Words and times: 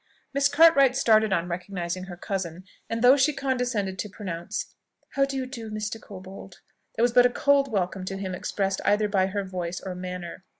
Miss 0.33 0.47
Cartwright 0.47 0.95
started 0.95 1.31
on 1.31 1.47
recognising 1.47 2.05
her 2.05 2.17
cousin, 2.17 2.63
and 2.89 3.03
though 3.03 3.15
she 3.15 3.33
condescended 3.33 3.99
to 3.99 4.09
pronounce, 4.09 4.73
"How 5.09 5.25
do 5.25 5.37
you 5.37 5.45
do, 5.45 5.69
Mr. 5.69 5.99
Corbold?" 6.01 6.55
there 6.95 7.03
was 7.03 7.13
but 7.13 7.27
a 7.27 7.29
cold 7.29 7.71
welcome 7.71 8.03
to 8.05 8.17
him 8.17 8.33
expressed 8.33 8.81
either 8.83 9.07
by 9.07 9.27
her 9.27 9.43
voice 9.43 9.79
or 9.79 9.93
manner. 9.93 10.43